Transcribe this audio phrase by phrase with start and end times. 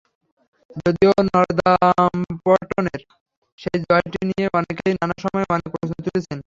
[0.77, 3.01] যদিও নর্দাম্পটনের
[3.59, 6.39] সেই জয়টি নিয়ে অনেকেই নানা সময়ে অনেক প্রশ্ন তুলেছেন।